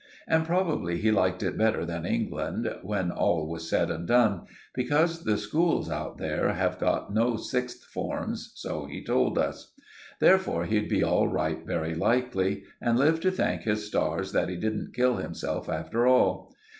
And 0.27 0.45
probably 0.47 0.97
he 0.97 1.11
liked 1.11 1.43
it 1.43 1.59
better 1.59 1.85
than 1.85 2.07
England, 2.07 2.67
when 2.81 3.11
all 3.11 3.47
was 3.47 3.69
said 3.69 3.91
and 3.91 4.07
done; 4.07 4.47
because 4.73 5.25
the 5.25 5.37
schools 5.37 5.91
out 5.91 6.17
there 6.17 6.53
have 6.53 6.79
got 6.79 7.13
no 7.13 7.37
sixth 7.37 7.83
forms, 7.83 8.51
so 8.55 8.87
he 8.87 9.03
told 9.03 9.37
us. 9.37 9.75
Therefore 10.19 10.65
he'll 10.65 10.89
be 10.89 11.03
all 11.03 11.27
right 11.27 11.63
very 11.63 11.93
likely—and 11.93 12.97
live 12.97 13.19
to 13.21 13.29
thank 13.29 13.61
his 13.61 13.85
stars 13.85 14.31
that 14.31 14.49
he 14.49 14.55
didn't 14.55 14.95
kill 14.95 15.17
himself 15.17 15.69
after 15.69 16.07
all. 16.07 16.51